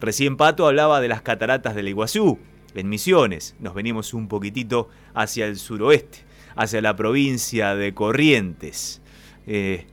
Recién 0.00 0.36
Pato 0.36 0.66
hablaba 0.66 1.00
de 1.00 1.08
las 1.08 1.22
cataratas 1.22 1.74
del 1.74 1.88
Iguazú, 1.88 2.38
en 2.74 2.88
Misiones. 2.88 3.56
Nos 3.58 3.74
venimos 3.74 4.14
un 4.14 4.28
poquitito 4.28 4.88
hacia 5.14 5.46
el 5.46 5.58
suroeste, 5.58 6.18
hacia 6.54 6.80
la 6.80 6.94
provincia 6.94 7.74
de 7.74 7.94
Corrientes. 7.94 9.02
Eh, 9.46 9.86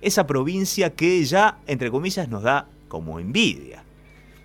esa 0.00 0.26
provincia 0.26 0.94
que 0.94 1.24
ya, 1.24 1.58
entre 1.66 1.90
comillas, 1.90 2.28
nos 2.28 2.42
da 2.42 2.68
como 2.88 3.20
envidia, 3.20 3.84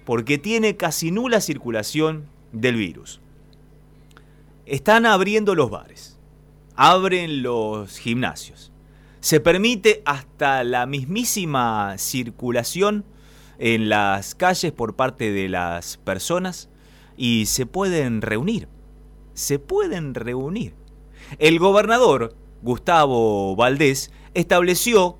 porque 0.06 0.38
tiene 0.38 0.78
casi 0.78 1.12
nula 1.12 1.42
circulación 1.42 2.28
del 2.52 2.76
virus. 2.76 3.20
Están 4.66 5.06
abriendo 5.06 5.56
los 5.56 5.70
bares, 5.70 6.18
abren 6.76 7.44
los 7.44 7.98
gimnasios, 7.98 8.72
se 9.20 9.40
permite 9.40 10.02
hasta 10.06 10.64
la 10.64 10.86
mismísima 10.86 11.98
circulación 11.98 13.06
en 13.58 13.90
las 13.90 14.36
calles 14.36 14.72
por 14.72 14.96
parte 14.96 15.32
de 15.32 15.50
las 15.50 15.98
personas 15.98 16.70
y 17.18 17.46
se 17.46 17.66
pueden 17.66 18.22
reunir. 18.22 18.68
Se 19.34 19.60
pueden 19.60 20.14
reunir. 20.14 20.76
El 21.40 21.60
gobernador, 21.60 22.36
Gustavo 22.62 23.56
Valdés, 23.56 24.12
estableció 24.34 25.18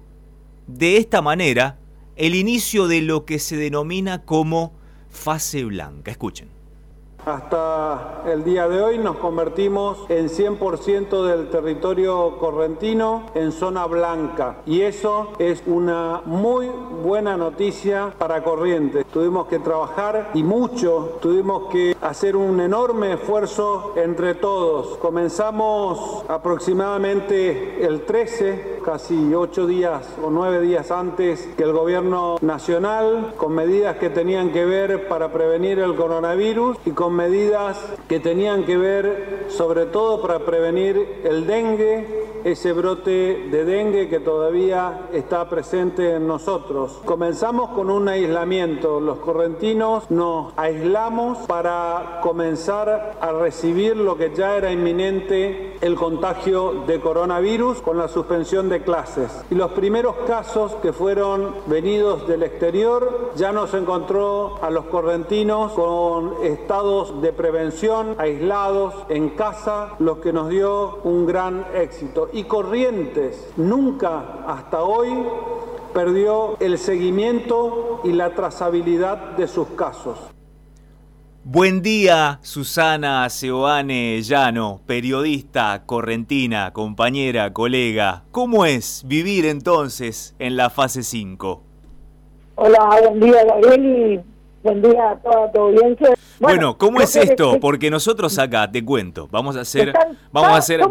de 0.68 0.98
esta 0.98 1.22
manera 1.22 1.80
el 2.16 2.36
inicio 2.36 2.88
de 2.88 3.02
lo 3.02 3.26
que 3.26 3.40
se 3.40 3.58
denomina 3.58 4.24
como 4.24 4.74
fase 5.10 5.64
blanca. 5.64 6.12
Escuchen. 6.12 6.50
Hasta 7.26 8.24
el 8.28 8.44
día 8.44 8.68
de 8.68 8.82
hoy 8.82 8.98
nos 8.98 9.16
convertimos 9.16 10.00
en 10.10 10.28
100% 10.28 11.26
del 11.26 11.50
territorio 11.50 12.38
correntino 12.38 13.28
en 13.34 13.54
zona 13.54 13.86
blanca 13.86 14.58
y 14.66 14.82
eso 14.82 15.30
es 15.40 15.64
una 15.66 16.22
muy 16.26 16.70
buena 17.02 17.38
noticia 17.38 18.14
para 18.18 18.44
Corrientes. 18.44 19.06
Tuvimos 19.06 19.48
que 19.48 19.60
trabajar 19.60 20.32
y 20.34 20.44
mucho, 20.44 21.18
tuvimos 21.22 21.72
que 21.72 21.96
hacer 22.02 22.36
un 22.36 22.60
enorme 22.60 23.14
esfuerzo 23.14 23.94
entre 23.96 24.36
todos. 24.36 24.98
Comenzamos 24.98 26.26
aproximadamente 26.28 27.86
el 27.86 28.02
13, 28.02 28.73
casi 28.84 29.34
8 29.34 29.66
días 29.66 30.06
o 30.22 30.30
9 30.30 30.62
días 30.62 30.92
antes 30.92 31.48
que 31.58 31.64
el 31.64 31.72
gobierno 31.72 32.38
nacional 32.42 33.34
con 33.38 33.56
medidas 33.56 33.98
que 33.98 34.10
tenían 34.10 34.52
que 34.52 34.66
ver 34.66 35.08
para 35.08 35.32
prevenir 35.32 35.80
el 35.80 35.96
coronavirus 35.96 36.78
y 36.86 36.92
con 36.92 37.16
medidas 37.16 37.80
que 38.08 38.20
tenían 38.20 38.66
que 38.66 38.78
ver 38.78 39.46
sobre 39.48 39.86
todo 39.86 40.22
para 40.22 40.40
prevenir 40.40 41.22
el 41.24 41.48
dengue, 41.48 42.33
ese 42.44 42.74
brote 42.74 43.48
de 43.50 43.66
dengue 43.66 44.10
que 44.10 44.20
todavía 44.20 45.08
está 45.14 45.48
presente 45.50 46.16
en 46.16 46.28
nosotros. 46.28 47.02
Comenzamos 47.06 47.70
con 47.70 47.90
un 47.90 48.08
aislamiento. 48.10 49.00
Los 49.00 49.20
correntinos 49.20 50.10
nos 50.12 50.54
aislamos 50.58 51.38
para 51.48 52.20
comenzar 52.22 53.18
a 53.20 53.32
recibir 53.32 53.96
lo 53.96 54.18
que 54.18 54.34
ya 54.36 54.58
era 54.58 54.72
inminente, 54.72 55.78
el 55.82 55.96
contagio 55.96 56.84
de 56.86 57.00
coronavirus 57.00 57.82
con 57.82 57.98
la 57.98 58.08
suspensión 58.08 58.70
de 58.70 58.82
clases. 58.82 59.32
Y 59.50 59.56
los 59.56 59.72
primeros 59.72 60.16
casos 60.28 60.74
que 60.76 60.94
fueron 60.94 61.56
venidos 61.68 62.28
del 62.28 62.44
exterior 62.44 63.32
ya 63.36 63.52
nos 63.52 63.74
encontró 63.74 64.60
a 64.62 64.70
los 64.70 64.86
correntinos 64.86 65.72
con 65.74 66.44
estados 66.44 67.22
de 67.22 67.32
prevención, 67.34 68.16
aislados, 68.18 68.94
en 69.10 69.30
casa, 69.30 69.96
lo 70.00 70.20
que 70.22 70.34
nos 70.34 70.50
dio 70.50 71.00
un 71.04 71.26
gran 71.26 71.66
éxito. 71.74 72.30
Y 72.34 72.46
Corrientes 72.46 73.48
nunca 73.58 74.44
hasta 74.48 74.82
hoy 74.82 75.10
perdió 75.94 76.58
el 76.60 76.80
seguimiento 76.80 78.02
y 78.04 78.12
la 78.12 78.32
trazabilidad 78.32 79.38
de 79.38 79.48
sus 79.48 79.68
casos. 79.70 80.18
Buen 81.44 81.84
día, 81.84 82.40
Susana 82.42 83.30
Seoane 83.30 84.20
Llano, 84.24 84.82
periodista 84.88 85.84
correntina, 85.86 86.74
compañera, 86.74 87.54
colega. 87.54 88.24
¿Cómo 88.32 88.66
es 88.66 89.04
vivir 89.06 89.46
entonces 89.46 90.34
en 90.40 90.58
la 90.58 90.72
fase 90.72 91.04
5? 91.04 91.62
Hola, 92.56 93.00
buen 93.04 93.20
día, 93.20 93.46
Gabriel, 93.46 93.86
y 93.86 94.22
buen 94.64 94.82
día 94.82 95.12
a 95.12 95.16
toda 95.18 95.52
tu 95.52 95.60
audiencia. 95.60 96.16
Bueno, 96.40 96.80
¿cómo 96.80 97.00
es 97.00 97.16
esto? 97.16 97.60
Porque 97.60 97.92
nosotros 97.92 98.40
acá, 98.40 98.72
te 98.72 98.84
cuento, 98.84 99.28
vamos 99.30 99.56
a 99.56 99.62
hacer, 99.62 99.94
vamos 100.32 100.52
a 100.52 100.58
hacer, 100.58 100.82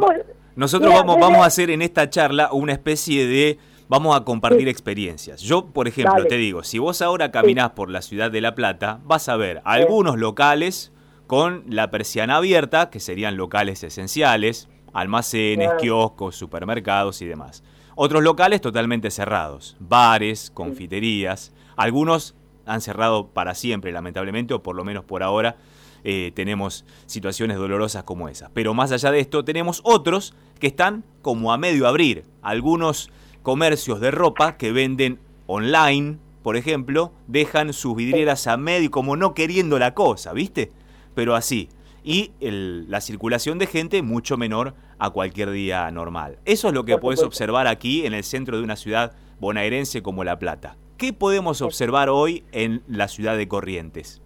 nosotros 0.56 0.92
vamos, 0.92 1.18
vamos 1.18 1.40
a 1.40 1.46
hacer 1.46 1.70
en 1.70 1.82
esta 1.82 2.10
charla 2.10 2.50
una 2.52 2.72
especie 2.72 3.26
de, 3.26 3.58
vamos 3.88 4.16
a 4.16 4.24
compartir 4.24 4.68
experiencias. 4.68 5.40
Yo, 5.40 5.66
por 5.66 5.88
ejemplo, 5.88 6.24
te 6.26 6.36
digo, 6.36 6.62
si 6.62 6.78
vos 6.78 7.02
ahora 7.02 7.30
caminás 7.30 7.70
por 7.70 7.90
la 7.90 8.02
ciudad 8.02 8.30
de 8.30 8.40
La 8.40 8.54
Plata, 8.54 9.00
vas 9.04 9.28
a 9.28 9.36
ver 9.36 9.62
algunos 9.64 10.18
locales 10.18 10.92
con 11.26 11.64
la 11.68 11.90
persiana 11.90 12.36
abierta, 12.36 12.90
que 12.90 13.00
serían 13.00 13.36
locales 13.36 13.82
esenciales, 13.82 14.68
almacenes, 14.92 15.70
kioscos, 15.80 16.36
supermercados 16.36 17.22
y 17.22 17.26
demás. 17.26 17.62
Otros 17.94 18.22
locales 18.22 18.60
totalmente 18.60 19.10
cerrados, 19.10 19.76
bares, 19.78 20.50
confiterías, 20.50 21.52
algunos 21.76 22.34
han 22.66 22.80
cerrado 22.80 23.28
para 23.28 23.54
siempre, 23.54 23.92
lamentablemente, 23.92 24.54
o 24.54 24.62
por 24.62 24.76
lo 24.76 24.84
menos 24.84 25.04
por 25.04 25.22
ahora 25.22 25.56
eh, 26.04 26.32
tenemos 26.34 26.84
situaciones 27.06 27.56
dolorosas 27.56 28.04
como 28.04 28.28
esas. 28.28 28.50
Pero 28.52 28.74
más 28.74 28.92
allá 28.92 29.10
de 29.10 29.20
esto, 29.20 29.44
tenemos 29.44 29.80
otros 29.84 30.34
que 30.58 30.66
están 30.66 31.04
como 31.22 31.52
a 31.52 31.58
medio 31.58 31.86
abrir. 31.86 32.24
Algunos 32.42 33.10
comercios 33.42 34.00
de 34.00 34.10
ropa 34.10 34.56
que 34.56 34.72
venden 34.72 35.18
online, 35.46 36.18
por 36.42 36.56
ejemplo, 36.56 37.12
dejan 37.26 37.72
sus 37.72 37.96
vidrieras 37.96 38.46
a 38.46 38.56
medio, 38.56 38.90
como 38.90 39.16
no 39.16 39.34
queriendo 39.34 39.78
la 39.78 39.94
cosa, 39.94 40.32
¿viste? 40.32 40.72
Pero 41.14 41.34
así. 41.34 41.68
Y 42.04 42.32
la 42.40 43.00
circulación 43.00 43.58
de 43.58 43.66
gente 43.68 44.02
mucho 44.02 44.36
menor 44.36 44.74
a 44.98 45.10
cualquier 45.10 45.50
día 45.50 45.88
normal. 45.92 46.38
Eso 46.44 46.68
es 46.68 46.74
lo 46.74 46.84
que 46.84 46.98
puedes 46.98 47.22
observar 47.22 47.68
aquí 47.68 48.06
en 48.06 48.12
el 48.14 48.24
centro 48.24 48.56
de 48.56 48.64
una 48.64 48.76
ciudad 48.76 49.12
bonaerense 49.40 50.02
como 50.02 50.24
La 50.24 50.38
Plata. 50.38 50.76
¿Qué 50.96 51.12
podemos 51.12 51.62
observar 51.62 52.08
hoy 52.08 52.44
en 52.52 52.82
la 52.86 53.08
ciudad 53.08 53.36
de 53.36 53.48
Corrientes? 53.48 54.22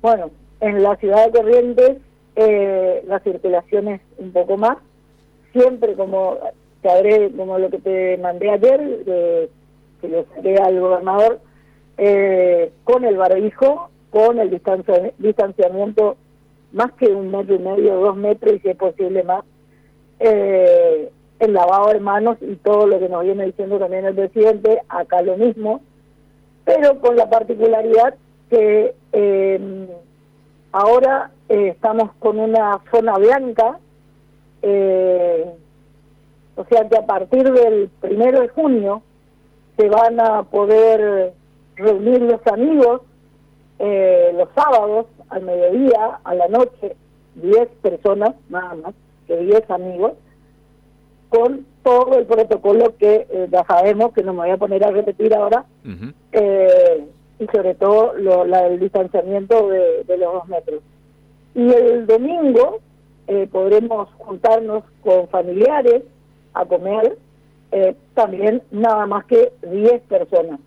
Bueno, 0.00 0.30
en 0.60 0.82
la 0.82 0.96
ciudad 0.96 1.26
de 1.26 1.38
Corrientes 1.38 1.98
eh, 2.36 3.02
la 3.06 3.20
circulación 3.20 3.88
es 3.88 4.00
un 4.18 4.32
poco 4.32 4.56
más. 4.56 4.78
Siempre 5.52 5.94
como 5.94 6.38
te 6.82 6.90
habré, 6.90 7.32
como 7.32 7.58
lo 7.58 7.70
que 7.70 7.78
te 7.78 8.18
mandé 8.18 8.50
ayer, 8.50 9.50
que 10.00 10.08
lo 10.08 10.24
saqué 10.34 10.56
al 10.56 10.78
gobernador, 10.78 11.40
eh, 11.96 12.70
con 12.84 13.04
el 13.04 13.16
barbijo, 13.16 13.90
con 14.10 14.38
el 14.38 14.50
distanciamiento 15.18 16.16
más 16.72 16.92
que 16.92 17.06
un 17.06 17.30
metro 17.30 17.56
y 17.56 17.58
medio, 17.58 17.96
dos 17.96 18.16
metros 18.16 18.54
y 18.54 18.58
si 18.60 18.68
es 18.68 18.76
posible 18.76 19.24
más, 19.24 19.44
eh, 20.20 21.10
el 21.40 21.52
lavado 21.52 21.92
de 21.92 22.00
manos 22.00 22.36
y 22.40 22.56
todo 22.56 22.86
lo 22.86 22.98
que 22.98 23.08
nos 23.08 23.24
viene 23.24 23.46
diciendo 23.46 23.78
también 23.78 24.04
el 24.04 24.14
presidente, 24.14 24.80
acá 24.88 25.22
lo 25.22 25.36
mismo, 25.36 25.80
pero 26.64 27.00
con 27.00 27.16
la 27.16 27.28
particularidad 27.30 28.14
que 28.50 28.94
eh, 29.12 29.88
ahora 30.72 31.30
eh, 31.48 31.68
estamos 31.68 32.10
con 32.18 32.38
una 32.38 32.80
zona 32.90 33.16
blanca, 33.18 33.78
eh, 34.62 35.46
o 36.56 36.64
sea 36.64 36.88
que 36.88 36.96
a 36.96 37.06
partir 37.06 37.50
del 37.52 37.88
primero 38.00 38.40
de 38.40 38.48
junio 38.48 39.02
se 39.76 39.88
van 39.88 40.20
a 40.20 40.42
poder 40.42 41.32
reunir 41.76 42.22
los 42.22 42.44
amigos 42.46 43.02
los 43.78 44.48
sábados 44.56 45.06
al 45.28 45.42
mediodía, 45.42 46.18
a 46.24 46.34
la 46.34 46.48
noche, 46.48 46.96
10 47.36 47.68
personas 47.82 48.34
nada 48.48 48.74
más, 48.74 48.94
que 49.26 49.36
10 49.36 49.70
amigos, 49.70 50.12
con 51.28 51.66
todo 51.82 52.18
el 52.18 52.26
protocolo 52.26 52.96
que 52.96 53.26
eh, 53.30 53.48
ya 53.50 53.64
sabemos, 53.64 54.12
que 54.12 54.22
no 54.22 54.32
me 54.32 54.40
voy 54.40 54.50
a 54.50 54.56
poner 54.56 54.84
a 54.84 54.90
repetir 54.90 55.34
ahora, 55.34 55.64
eh, 56.32 57.06
y 57.38 57.46
sobre 57.46 57.74
todo 57.74 58.14
lo, 58.14 58.44
la, 58.44 58.66
el 58.66 58.80
distanciamiento 58.80 59.68
de, 59.68 60.16
los 60.18 60.32
dos 60.32 60.48
metros. 60.48 60.82
Y 61.54 61.72
el 61.72 62.06
domingo 62.06 62.80
eh, 63.26 63.48
podremos 63.50 64.08
juntarnos 64.18 64.84
con 65.02 65.28
familiares 65.28 66.02
a 66.54 66.64
comer, 66.64 67.18
también 68.14 68.62
nada 68.70 69.06
más 69.06 69.26
que 69.26 69.52
10 69.62 70.00
personas. 70.02 70.58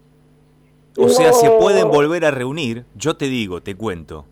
O 0.97 1.09
sea, 1.09 1.33
se 1.33 1.49
pueden 1.49 1.89
volver 1.89 2.25
a 2.25 2.31
reunir, 2.31 2.85
yo 2.95 3.15
te 3.15 3.25
digo, 3.25 3.61
te 3.61 3.75
cuento, 3.75 4.25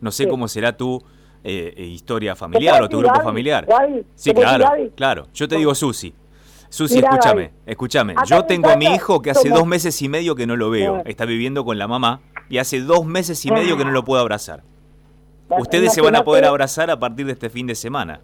no 0.00 0.10
sé 0.10 0.26
cómo 0.26 0.48
será 0.48 0.76
tu 0.76 1.02
historia 1.44 2.34
familiar 2.34 2.82
o 2.82 2.88
tu 2.88 2.98
grupo 2.98 3.20
familiar. 3.20 3.66
sí, 4.14 4.32
claro, 4.32 4.66
claro. 4.96 5.26
Yo 5.34 5.46
te 5.46 5.56
digo 5.56 5.74
Susi. 5.74 6.14
Susi, 6.74 6.98
escúchame, 6.98 7.52
escúchame. 7.66 8.14
Yo 8.26 8.46
tengo 8.46 8.68
a 8.68 8.74
mi 8.74 8.86
hijo 8.86 9.22
que 9.22 9.30
hace 9.30 9.48
dos 9.48 9.64
meses 9.64 10.02
y 10.02 10.08
medio 10.08 10.34
que 10.34 10.44
no 10.44 10.56
lo 10.56 10.70
veo. 10.70 11.02
Está 11.04 11.24
viviendo 11.24 11.64
con 11.64 11.78
la 11.78 11.86
mamá 11.86 12.20
y 12.48 12.58
hace 12.58 12.80
dos 12.80 13.06
meses 13.06 13.46
y 13.46 13.52
medio 13.52 13.76
que 13.76 13.84
no 13.84 13.92
lo 13.92 14.04
puedo 14.04 14.20
abrazar. 14.20 14.64
Ustedes 15.50 15.92
se 15.92 16.00
van 16.00 16.16
a 16.16 16.24
poder 16.24 16.44
abrazar 16.44 16.90
a 16.90 16.98
partir 16.98 17.26
de 17.26 17.32
este 17.32 17.48
fin 17.48 17.68
de 17.68 17.76
semana. 17.76 18.22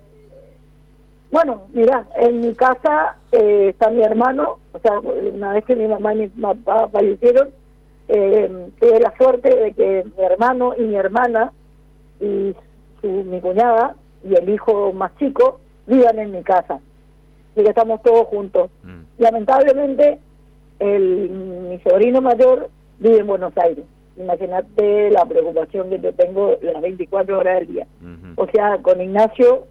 Bueno, 1.30 1.68
mira, 1.72 2.08
en 2.16 2.40
mi 2.40 2.52
casa 2.54 3.18
eh, 3.30 3.68
está 3.68 3.88
mi 3.88 4.02
hermano, 4.02 4.58
o 4.72 4.78
sea, 4.80 4.98
una 4.98 5.52
vez 5.52 5.64
que 5.64 5.76
mi 5.76 5.86
mamá 5.86 6.12
y 6.14 6.18
mi 6.18 6.26
papá 6.26 6.88
fallecieron, 6.88 7.50
eh, 8.08 8.68
tuve 8.80 8.98
la 8.98 9.14
suerte 9.16 9.54
de 9.54 9.72
que 9.74 10.04
mi 10.18 10.24
hermano 10.24 10.74
y 10.76 10.82
mi 10.82 10.96
hermana 10.96 11.52
y 12.18 12.52
mi 13.06 13.40
cuñada 13.40 13.94
y 14.28 14.34
el 14.34 14.48
hijo 14.48 14.92
más 14.92 15.16
chico 15.18 15.60
vivan 15.86 16.18
en 16.18 16.32
mi 16.32 16.42
casa 16.42 16.80
y 17.60 17.64
que 17.64 17.70
estamos 17.70 18.02
todos 18.02 18.26
juntos. 18.26 18.70
Mm. 18.82 19.00
Lamentablemente, 19.18 20.18
el, 20.78 21.30
mi 21.30 21.78
sobrino 21.80 22.20
mayor 22.20 22.68
vive 22.98 23.18
en 23.18 23.26
Buenos 23.26 23.56
Aires. 23.56 23.84
Imagínate 24.16 25.10
la 25.10 25.24
preocupación 25.24 25.90
que 25.90 26.00
yo 26.00 26.12
tengo 26.12 26.56
las 26.62 26.82
24 26.82 27.38
horas 27.38 27.60
del 27.60 27.68
día. 27.68 27.86
O 28.36 28.46
sea, 28.48 28.78
con 28.78 29.00
Ignacio 29.00 29.66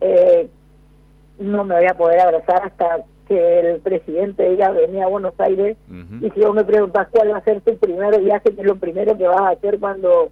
eh, 0.00 0.48
no 1.38 1.64
me 1.64 1.76
voy 1.76 1.86
a 1.86 1.94
poder 1.94 2.20
abrazar 2.20 2.62
hasta 2.64 3.04
que 3.28 3.60
el 3.60 3.80
presidente 3.80 4.50
ella 4.50 4.70
venía 4.70 5.04
a 5.04 5.08
Buenos 5.08 5.34
Aires 5.38 5.76
y 6.20 6.30
si 6.30 6.40
vos 6.40 6.54
me 6.54 6.64
preguntas 6.64 7.08
cuál 7.10 7.32
va 7.32 7.38
a 7.38 7.44
ser 7.44 7.60
tu 7.60 7.76
primer 7.76 8.20
viaje, 8.20 8.54
que 8.54 8.60
es 8.60 8.66
lo 8.66 8.76
primero 8.76 9.16
que 9.16 9.26
vas 9.26 9.40
a 9.40 9.50
hacer 9.50 9.78
cuando 9.78 10.30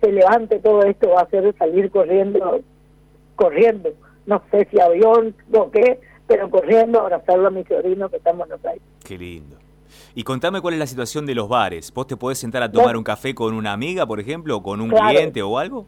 se 0.00 0.12
levante 0.12 0.58
todo 0.60 0.82
esto, 0.82 1.10
va 1.10 1.22
a 1.22 1.30
ser 1.30 1.54
salir 1.58 1.90
corriendo, 1.90 2.60
corriendo, 3.34 3.90
no 4.26 4.42
sé 4.50 4.66
si 4.70 4.80
avión 4.80 5.34
o 5.52 5.70
qué, 5.70 6.00
pero 6.26 6.50
corriendo 6.50 7.00
a 7.00 7.02
abrazarlo 7.02 7.48
a 7.48 7.50
mi 7.50 7.64
sobrino 7.64 8.08
que 8.08 8.16
está 8.16 8.30
en 8.30 8.38
Buenos 8.38 8.64
Aires. 8.64 8.82
Qué 9.04 9.16
lindo. 9.16 9.56
Y 10.14 10.24
contame 10.24 10.60
cuál 10.60 10.74
es 10.74 10.80
la 10.80 10.86
situación 10.86 11.26
de 11.26 11.34
los 11.34 11.48
bares. 11.48 11.92
¿Vos 11.92 12.06
te 12.06 12.16
podés 12.16 12.38
sentar 12.38 12.62
a 12.62 12.70
tomar 12.70 12.96
un 12.96 13.04
café 13.04 13.34
con 13.34 13.54
una 13.54 13.72
amiga, 13.72 14.06
por 14.06 14.18
ejemplo, 14.18 14.56
o 14.56 14.62
con 14.62 14.80
un 14.80 14.90
cliente 14.90 15.42
o 15.42 15.58
algo? 15.58 15.86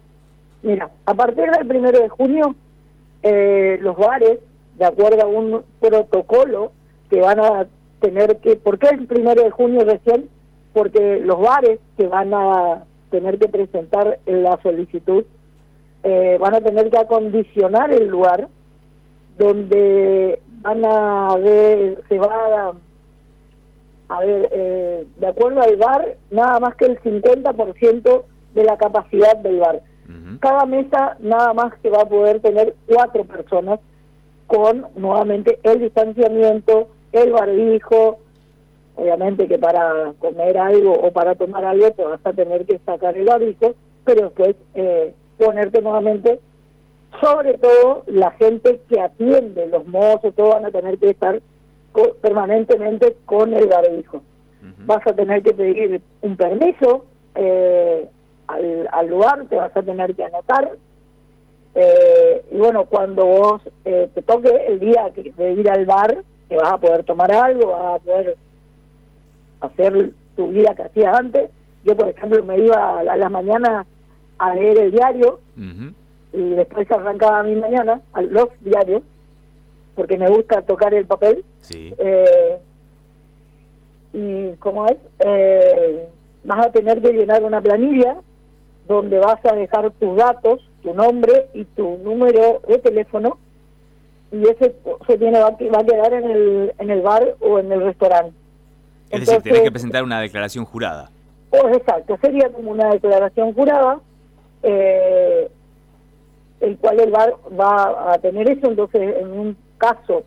Mira, 0.62 0.90
a 1.06 1.14
partir 1.14 1.50
del 1.50 1.66
primero 1.66 1.98
de 1.98 2.08
junio, 2.08 2.54
eh, 3.22 3.78
los 3.80 3.96
bares, 3.96 4.38
de 4.76 4.84
acuerdo 4.84 5.22
a 5.22 5.26
un 5.26 5.62
protocolo 5.80 6.72
que 7.10 7.20
van 7.20 7.40
a 7.40 7.66
tener 8.00 8.38
que... 8.38 8.56
¿Por 8.56 8.78
qué 8.78 8.88
el 8.88 9.06
primero 9.06 9.42
de 9.42 9.50
junio 9.50 9.84
recién? 9.84 10.28
Porque 10.72 11.20
los 11.24 11.40
bares 11.40 11.80
que 11.96 12.06
van 12.06 12.34
a 12.34 12.84
tener 13.10 13.38
que 13.38 13.48
presentar 13.48 14.18
la 14.26 14.60
solicitud 14.62 15.24
eh, 16.02 16.36
van 16.38 16.54
a 16.54 16.60
tener 16.60 16.90
que 16.90 16.98
acondicionar 16.98 17.90
el 17.92 18.08
lugar 18.08 18.48
donde 19.38 20.40
van 20.62 20.84
a 20.84 21.36
ver, 21.36 22.02
se 22.08 22.18
va 22.18 22.26
a 22.26 22.72
a 24.08 24.20
ver, 24.20 24.48
eh, 24.52 25.06
de 25.18 25.26
acuerdo 25.26 25.60
al 25.60 25.76
bar, 25.76 26.16
nada 26.30 26.58
más 26.60 26.74
que 26.76 26.86
el 26.86 26.98
50% 27.00 28.24
de 28.54 28.64
la 28.64 28.76
capacidad 28.76 29.36
del 29.36 29.60
bar. 29.60 29.82
Cada 30.40 30.64
mesa 30.64 31.16
nada 31.20 31.52
más 31.52 31.74
que 31.80 31.90
va 31.90 32.02
a 32.02 32.08
poder 32.08 32.40
tener 32.40 32.74
cuatro 32.86 33.24
personas 33.24 33.80
con 34.46 34.86
nuevamente 34.96 35.58
el 35.62 35.80
distanciamiento, 35.80 36.88
el 37.12 37.32
barbijo, 37.32 38.18
obviamente 38.94 39.46
que 39.48 39.58
para 39.58 40.12
comer 40.18 40.56
algo 40.56 40.92
o 40.94 41.12
para 41.12 41.34
tomar 41.34 41.64
algo 41.64 41.90
te 41.90 42.04
vas 42.04 42.20
a 42.24 42.32
tener 42.32 42.64
que 42.64 42.78
sacar 42.86 43.18
el 43.18 43.26
barbijo, 43.26 43.74
pero 44.04 44.22
después 44.22 44.56
eh, 44.74 45.12
ponerte 45.36 45.82
nuevamente, 45.82 46.40
sobre 47.20 47.54
todo 47.58 48.04
la 48.06 48.30
gente 48.32 48.80
que 48.88 49.00
atiende, 49.00 49.66
los 49.66 49.86
mozos, 49.86 50.34
todos 50.34 50.54
van 50.54 50.66
a 50.66 50.70
tener 50.70 50.98
que 50.98 51.10
estar 51.10 51.40
permanentemente 52.20 53.16
con 53.24 53.52
el 53.52 53.66
barbijo. 53.66 54.22
Vas 54.86 55.06
a 55.06 55.12
tener 55.12 55.42
que 55.42 55.52
pedir 55.52 56.00
un 56.22 56.36
permiso 56.36 57.04
eh, 57.34 58.08
al, 58.46 59.08
lugar, 59.08 59.46
te 59.48 59.56
vas 59.56 59.76
a 59.76 59.82
tener 59.82 60.14
que 60.14 60.24
anotar. 60.24 60.70
Eh, 61.74 62.44
y 62.50 62.56
bueno, 62.56 62.86
cuando 62.86 63.24
vos 63.26 63.62
eh, 63.84 64.08
te 64.14 64.22
toque 64.22 64.50
el 64.66 64.80
día 64.80 65.10
de 65.14 65.52
ir 65.52 65.70
al 65.70 65.86
bar, 65.86 66.24
te 66.48 66.56
vas 66.56 66.72
a 66.72 66.78
poder 66.78 67.04
tomar 67.04 67.30
algo, 67.32 67.68
vas 67.68 68.00
a 68.00 68.04
poder 68.04 68.36
hacer 69.60 70.10
tu 70.36 70.48
vida 70.48 70.74
que 70.74 70.82
hacías 70.82 71.18
antes. 71.18 71.50
Yo, 71.84 71.96
por 71.96 72.08
ejemplo, 72.08 72.42
me 72.44 72.58
iba 72.58 73.00
a, 73.00 73.16
las 73.16 73.30
mañanas 73.30 73.86
a 74.38 74.54
leer 74.54 74.78
el 74.78 74.92
diario 74.92 75.40
y 76.32 76.50
después 76.50 76.90
arrancaba 76.90 77.42
mi 77.42 77.56
mañana, 77.56 78.00
a 78.12 78.22
los 78.22 78.48
diarios, 78.60 79.02
porque 79.94 80.18
me 80.18 80.28
gusta 80.28 80.62
tocar 80.62 80.94
el 80.94 81.06
papel. 81.06 81.44
Sí. 81.60 81.94
Eh, 81.98 82.58
y 84.12 84.52
como 84.56 84.86
es, 84.86 84.96
eh, 85.20 86.08
vas 86.44 86.66
a 86.66 86.72
tener 86.72 87.00
que 87.00 87.12
llenar 87.12 87.42
una 87.44 87.60
planilla 87.60 88.16
donde 88.86 89.18
vas 89.18 89.44
a 89.44 89.54
dejar 89.54 89.90
tus 89.92 90.16
datos, 90.16 90.60
tu 90.82 90.94
nombre 90.94 91.48
y 91.52 91.64
tu 91.64 91.98
número 91.98 92.60
de 92.66 92.78
teléfono 92.78 93.38
y 94.30 94.42
ese 94.42 94.74
se 95.06 95.18
tiene 95.18 95.40
va, 95.40 95.48
a 95.48 95.84
quedar 95.84 96.12
en 96.12 96.30
el 96.30 96.74
en 96.78 96.90
el 96.90 97.00
bar 97.00 97.36
o 97.40 97.58
en 97.58 97.72
el 97.72 97.82
restaurante. 97.82 98.32
Es 99.10 99.20
decir, 99.20 99.42
tenés 99.42 99.62
que 99.62 99.70
presentar 99.70 100.04
una 100.04 100.20
declaración 100.20 100.64
jurada. 100.64 101.10
Pues 101.50 101.78
exacto, 101.78 102.18
sería 102.20 102.50
como 102.50 102.72
una 102.72 102.90
declaración 102.90 103.54
jurada, 103.54 104.00
eh, 104.62 105.50
el 106.60 106.76
cual 106.78 107.00
el 107.00 107.10
bar 107.10 107.34
va 107.58 108.12
a 108.12 108.18
tener 108.18 108.50
eso, 108.50 108.68
entonces 108.68 109.16
en 109.20 109.30
un 109.30 109.56
caso 109.78 110.24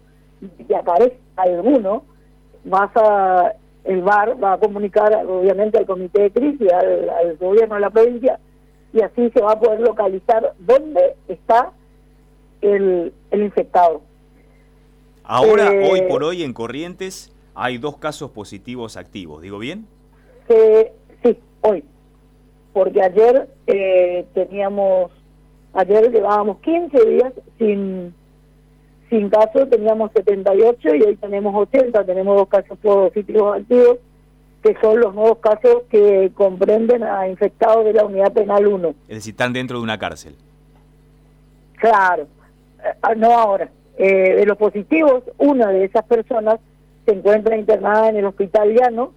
que 0.67 0.75
aparezca 0.75 1.17
alguno, 1.35 2.03
vas 2.63 2.91
a, 2.95 3.53
el 3.83 4.01
VAR 4.01 4.41
va 4.41 4.53
a 4.53 4.57
comunicar 4.57 5.13
obviamente 5.25 5.77
al 5.77 5.85
comité 5.85 6.23
de 6.23 6.31
crisis, 6.31 6.71
al, 6.71 7.37
gobierno 7.37 7.75
de 7.75 7.81
la 7.81 7.89
provincia, 7.89 8.39
y 8.93 9.01
así 9.01 9.29
se 9.31 9.41
va 9.41 9.53
a 9.53 9.59
poder 9.59 9.81
localizar 9.81 10.53
dónde 10.59 11.15
está 11.27 11.71
el, 12.61 13.13
el 13.31 13.43
infectado. 13.43 14.01
Ahora, 15.23 15.71
eh, 15.71 15.89
hoy 15.89 16.01
por 16.09 16.23
hoy 16.23 16.43
en 16.43 16.53
Corrientes 16.53 17.33
hay 17.55 17.77
dos 17.77 17.97
casos 17.97 18.31
positivos 18.31 18.97
activos, 18.97 19.41
¿digo 19.41 19.59
bien? 19.59 19.87
sí, 21.23 21.37
hoy. 21.61 21.83
Porque 22.73 23.01
ayer 23.01 23.49
eh, 23.67 24.25
teníamos, 24.33 25.11
ayer 25.73 26.11
llevábamos 26.11 26.59
15 26.59 27.05
días 27.05 27.33
sin 27.57 28.13
sin 29.11 29.29
caso 29.29 29.67
teníamos 29.67 30.09
78 30.13 30.95
y 30.95 31.01
hoy 31.01 31.15
tenemos 31.17 31.53
80, 31.53 32.05
tenemos 32.05 32.37
dos 32.37 32.47
casos 32.47 32.77
positivos 32.79 33.59
activos, 33.59 33.97
que 34.63 34.73
son 34.81 35.01
los 35.01 35.13
nuevos 35.13 35.39
casos 35.39 35.83
que 35.89 36.31
comprenden 36.33 37.03
a 37.03 37.27
infectados 37.27 37.83
de 37.83 37.91
la 37.91 38.05
unidad 38.05 38.31
penal 38.31 38.65
1. 38.65 38.95
Es 39.09 39.15
decir, 39.15 39.33
están 39.33 39.51
dentro 39.51 39.77
de 39.77 39.83
una 39.83 39.99
cárcel. 39.99 40.35
Claro, 41.75 42.23
eh, 42.83 42.93
ah, 43.01 43.13
no 43.13 43.37
ahora. 43.37 43.69
Eh, 43.97 44.35
de 44.35 44.45
los 44.45 44.57
positivos, 44.57 45.23
una 45.37 45.67
de 45.71 45.83
esas 45.83 46.05
personas 46.05 46.59
se 47.05 47.11
encuentra 47.11 47.57
internada 47.57 48.07
en 48.07 48.15
el 48.15 48.25
hospital 48.25 48.73
llano, 48.73 49.11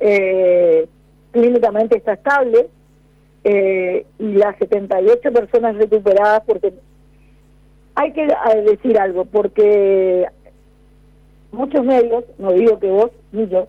eh, 0.00 0.88
clínicamente 1.32 1.98
está 1.98 2.14
estable, 2.14 2.70
y 3.44 4.32
las 4.32 4.56
78 4.56 5.32
personas 5.32 5.76
recuperadas 5.76 6.42
porque 6.46 6.72
hay 7.94 8.12
que 8.12 8.26
decir 8.64 8.98
algo, 8.98 9.26
porque 9.26 10.26
muchos 11.52 11.84
medios, 11.84 12.24
no 12.38 12.52
digo 12.52 12.78
que 12.78 12.90
vos 12.90 13.10
ni 13.32 13.46
yo, 13.48 13.68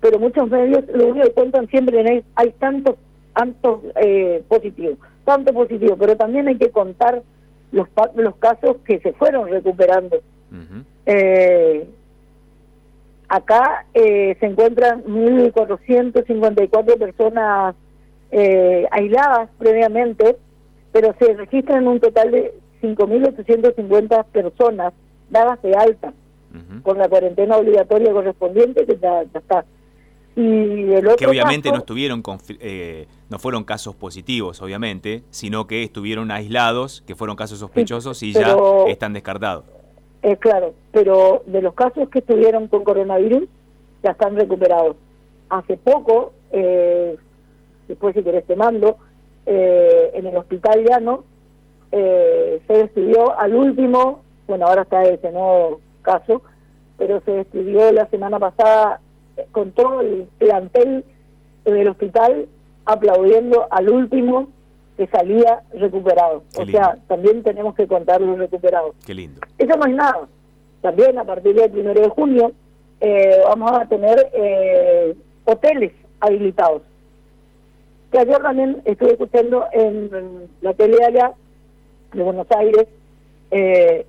pero 0.00 0.18
muchos 0.18 0.48
medios 0.48 0.84
lo 0.94 1.08
único 1.08 1.26
que 1.26 1.32
cuentan 1.32 1.66
siempre 1.68 2.00
es 2.18 2.24
hay 2.34 2.50
tantos 2.52 2.96
tantos 3.34 3.80
eh, 4.02 4.42
positivos, 4.48 4.98
tanto 5.24 5.52
positivo, 5.52 5.96
pero 5.96 6.16
también 6.16 6.48
hay 6.48 6.56
que 6.56 6.70
contar 6.70 7.22
los 7.72 7.88
los 8.16 8.36
casos 8.36 8.76
que 8.84 8.98
se 9.00 9.12
fueron 9.12 9.48
recuperando. 9.48 10.20
eh, 11.06 11.88
acá 13.28 13.86
eh, 13.94 14.36
se 14.40 14.46
encuentran 14.46 15.04
1.454 15.04 16.98
personas 16.98 17.76
eh, 18.32 18.86
aisladas 18.90 19.50
previamente, 19.58 20.36
pero 20.92 21.14
se 21.18 21.34
registran 21.34 21.86
un 21.86 22.00
total 22.00 22.30
de 22.30 22.54
5.850 22.82 24.24
personas 24.26 24.92
dadas 25.30 25.60
de 25.62 25.74
alta 25.74 26.12
con 26.82 26.98
la 26.98 27.08
cuarentena 27.08 27.56
obligatoria 27.56 28.12
correspondiente 28.12 28.84
que 28.84 28.98
ya, 28.98 29.22
está. 29.22 29.64
Y 30.34 30.86
que 31.18 31.26
obviamente 31.26 31.70
no 31.70 31.78
estuvieron 31.78 32.22
eh, 32.60 33.06
no 33.28 33.38
fueron 33.40 33.64
casos 33.64 33.96
positivos 33.96 34.62
obviamente 34.62 35.24
sino 35.30 35.66
que 35.66 35.82
estuvieron 35.82 36.30
aislados 36.30 37.02
que 37.04 37.16
fueron 37.16 37.34
casos 37.34 37.58
sospechosos 37.58 38.22
y 38.22 38.32
ya 38.32 38.56
están 38.86 39.12
descartados. 39.12 39.64
Es 40.22 40.38
claro 40.38 40.72
pero 40.92 41.42
de 41.46 41.60
los 41.62 41.74
casos 41.74 42.08
que 42.08 42.20
estuvieron 42.20 42.68
con 42.68 42.84
coronavirus 42.84 43.48
ya 44.02 44.12
están 44.12 44.36
recuperados. 44.36 44.96
Hace 45.48 45.76
poco 45.76 46.32
eh, 46.52 47.16
después 47.90 48.14
si 48.14 48.22
querés 48.22 48.44
te 48.46 48.56
mando 48.56 48.96
eh, 49.46 50.10
en 50.14 50.26
el 50.26 50.36
hospital 50.36 50.84
llano 50.84 51.24
eh, 51.92 52.60
se 52.66 52.72
despidió 52.72 53.38
al 53.38 53.54
último, 53.54 54.22
bueno, 54.46 54.66
ahora 54.66 54.82
está 54.82 55.02
ese 55.02 55.32
nuevo 55.32 55.80
caso, 56.02 56.42
pero 56.96 57.20
se 57.24 57.32
despidió 57.32 57.90
la 57.92 58.06
semana 58.06 58.38
pasada 58.38 59.00
con 59.52 59.72
todo 59.72 60.00
el 60.00 60.28
plantel 60.38 61.04
del 61.64 61.88
hospital 61.88 62.46
aplaudiendo 62.84 63.66
al 63.70 63.88
último 63.90 64.48
que 64.96 65.06
salía 65.08 65.62
recuperado. 65.72 66.42
o 66.58 66.66
sea, 66.66 66.98
también 67.08 67.42
tenemos 67.42 67.74
que 67.74 67.86
contar 67.86 68.20
los 68.20 68.38
recuperados. 68.38 68.94
Qué 69.04 69.14
lindo. 69.14 69.40
Eso 69.58 69.76
no 69.76 69.86
es 69.86 69.94
nada. 69.94 70.28
También 70.82 71.18
a 71.18 71.24
partir 71.24 71.54
del 71.54 71.70
primero 71.70 72.00
de 72.00 72.08
junio 72.08 72.52
eh, 73.00 73.40
vamos 73.44 73.72
a 73.72 73.86
tener 73.86 74.30
eh, 74.32 75.14
hoteles 75.44 75.92
habilitados. 76.20 76.82
Que 78.10 78.18
ayer 78.18 78.38
también 78.42 78.82
estuve 78.84 79.12
escuchando 79.12 79.66
en, 79.72 80.48
la 80.60 80.74
tele 80.74 81.04
allá 81.04 81.32
de 82.12 82.22
Buenos 82.22 82.46
Aires 82.50 82.86
eh, 83.50 84.06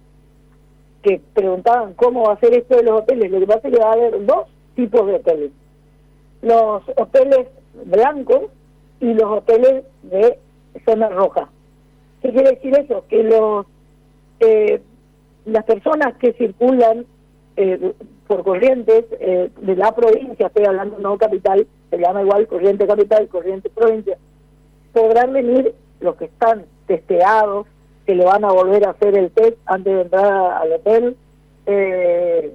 que 1.04 1.22
preguntaban 1.34 1.94
cómo 1.94 2.24
va 2.24 2.34
a 2.34 2.40
ser 2.40 2.54
esto 2.54 2.76
de 2.78 2.84
los 2.84 3.02
hoteles. 3.02 3.32
Lo 3.32 3.40
que 3.40 3.48
pasa 3.48 3.68
es 3.68 3.74
que 3.74 3.80
va 3.80 3.90
a 3.90 3.94
haber 3.94 4.26
dos 4.26 4.48
tipos 4.76 5.06
de 5.08 5.16
hoteles. 5.16 5.52
Los 6.42 6.84
hoteles 6.96 7.48
blancos 7.86 8.44
y 9.00 9.14
los 9.14 9.26
hoteles 9.26 9.84
de 10.04 10.38
zona 10.86 11.10
roja. 11.10 11.50
¿Qué 12.22 12.32
quiere 12.32 12.52
decir 12.52 12.78
eso? 12.78 13.04
Que 13.08 13.24
los 13.24 13.66
eh, 14.40 14.82
las 15.46 15.66
personas 15.66 16.16
que 16.18 16.34
circulan 16.34 17.06
eh, 17.56 17.94
por 18.28 18.44
corrientes 18.44 19.06
eh, 19.20 19.50
de 19.60 19.76
la 19.76 19.94
provincia, 19.94 20.48
estoy 20.48 20.66
hablando 20.66 21.00
no 21.00 21.18
capital, 21.18 21.68
se 21.92 21.98
llama 21.98 22.24
igual 22.24 22.48
corriente 22.48 22.88
capital, 22.88 23.28
corriente 23.28 23.70
provincia, 23.70 24.18
podrán 24.94 25.34
venir 25.34 25.76
los 26.00 26.16
que 26.16 26.26
están 26.26 26.66
testeados, 26.88 27.68
que 28.06 28.16
le 28.16 28.26
van 28.26 28.44
a 28.44 28.52
volver 28.52 28.88
a 28.88 28.92
hacer 28.92 29.16
el 29.16 29.30
test 29.32 29.58
antes 29.66 29.94
de 29.94 30.02
entrar 30.02 30.54
al 30.54 30.72
hotel, 30.72 31.16
eh, 31.68 32.52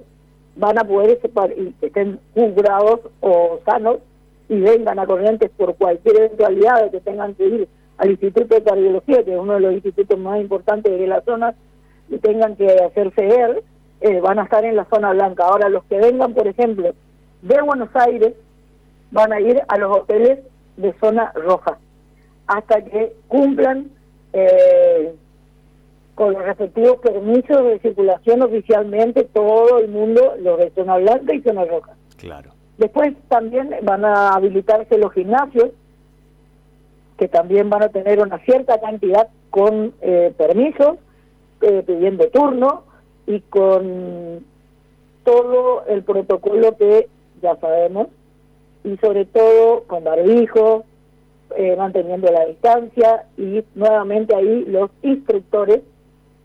van 0.57 0.77
a 0.77 0.83
poder 0.83 1.19
y 1.55 1.71
que 1.73 1.85
estén 1.85 2.19
curados 2.33 3.01
o 3.21 3.59
sanos 3.63 3.99
y 4.49 4.59
vengan 4.59 4.99
a 4.99 5.05
corrientes 5.05 5.51
por 5.55 5.75
cualquier 5.75 6.17
eventualidad 6.17 6.83
de 6.83 6.91
que 6.91 6.99
tengan 7.01 7.35
que 7.35 7.45
ir 7.45 7.67
al 7.97 8.11
Instituto 8.11 8.55
de 8.55 8.63
Cardiología, 8.63 9.23
que 9.23 9.33
es 9.33 9.39
uno 9.39 9.53
de 9.53 9.59
los 9.59 9.73
institutos 9.73 10.17
más 10.19 10.39
importantes 10.39 10.99
de 10.99 11.07
la 11.07 11.21
zona, 11.21 11.55
y 12.09 12.17
tengan 12.19 12.55
que 12.55 12.67
hacerse 12.67 13.25
ver, 13.25 13.63
eh, 14.01 14.19
van 14.19 14.39
a 14.39 14.43
estar 14.43 14.63
en 14.63 14.75
la 14.75 14.85
zona 14.85 15.11
blanca. 15.13 15.45
Ahora, 15.45 15.69
los 15.69 15.83
que 15.85 15.97
vengan, 15.97 16.33
por 16.33 16.47
ejemplo, 16.47 16.93
de 17.41 17.61
Buenos 17.61 17.89
Aires, 17.95 18.33
van 19.11 19.33
a 19.33 19.39
ir 19.39 19.61
a 19.67 19.77
los 19.77 19.97
hoteles 19.97 20.39
de 20.77 20.93
zona 20.99 21.31
roja, 21.35 21.77
hasta 22.47 22.83
que 22.83 23.13
cumplan 23.27 23.89
eh, 24.33 25.13
con 26.15 26.33
los 26.33 26.43
respectivos 26.43 26.97
permisos 26.97 27.63
de 27.63 27.79
circulación 27.79 28.41
oficialmente 28.41 29.23
todo 29.23 29.79
el 29.79 29.89
mundo, 29.89 30.35
los 30.39 30.57
de 30.57 30.71
zona 30.71 30.97
blanca 30.97 31.33
y 31.33 31.41
zona 31.41 31.65
roja. 31.65 31.91
Claro. 32.17 32.51
Después 32.77 33.13
también 33.27 33.75
van 33.83 34.05
a 34.05 34.29
habilitarse 34.29 34.97
los 34.97 35.13
gimnasios, 35.13 35.69
que 37.17 37.27
también 37.27 37.69
van 37.69 37.83
a 37.83 37.89
tener 37.89 38.19
una 38.19 38.37
cierta 38.39 38.79
cantidad 38.79 39.27
con 39.49 39.93
eh, 40.01 40.33
permisos, 40.37 40.97
eh, 41.61 41.83
pidiendo 41.85 42.27
turno 42.29 42.83
y 43.25 43.39
con 43.41 44.45
todo 45.23 45.85
el 45.87 46.03
protocolo 46.03 46.77
que 46.77 47.09
ya 47.41 47.55
sabemos 47.57 48.07
y 48.87 48.97
sobre 48.97 49.25
todo 49.25 49.83
con 49.83 50.03
barbijo, 50.05 50.85
eh, 51.57 51.75
manteniendo 51.77 52.31
la 52.31 52.45
distancia 52.45 53.25
y 53.37 53.63
nuevamente 53.75 54.33
ahí 54.33 54.65
los 54.65 54.89
instructores 55.01 55.81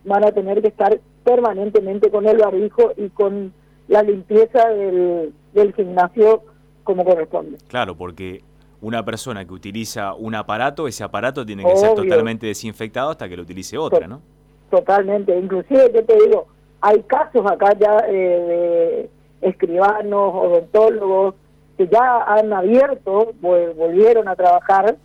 van 0.04 0.24
a 0.24 0.32
tener 0.32 0.60
que 0.60 0.68
estar 0.68 0.98
permanentemente 1.22 2.10
con 2.10 2.26
el 2.26 2.38
barbijo 2.38 2.92
y 2.96 3.10
con 3.10 3.52
la 3.86 4.02
limpieza 4.02 4.68
del, 4.70 5.32
del 5.54 5.72
gimnasio 5.74 6.42
como 6.82 7.04
corresponde. 7.04 7.58
Claro, 7.68 7.96
porque 7.96 8.42
una 8.80 9.04
persona 9.04 9.44
que 9.44 9.52
utiliza 9.52 10.14
un 10.14 10.34
aparato, 10.34 10.88
ese 10.88 11.04
aparato 11.04 11.46
tiene 11.46 11.62
que 11.62 11.76
ser 11.76 11.94
totalmente 11.94 12.46
desinfectado 12.46 13.10
hasta 13.10 13.28
que 13.28 13.36
lo 13.36 13.42
utilice 13.42 13.78
otra, 13.78 14.08
¿no? 14.08 14.20
Totalmente, 14.68 15.38
inclusive 15.38 15.92
yo 15.94 16.04
te 16.04 16.16
digo, 16.26 16.46
hay 16.80 17.02
casos 17.02 17.48
acá 17.48 17.76
ya 17.78 18.04
eh, 18.08 19.08
de 19.40 19.48
escribanos, 19.48 20.34
odontólogos, 20.34 21.34
que 21.82 21.94
ya 21.94 22.22
han 22.26 22.52
abierto, 22.52 23.32
volvieron 23.40 24.28
a 24.28 24.36
trabajar, 24.36 24.96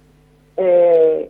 eh, 0.58 1.30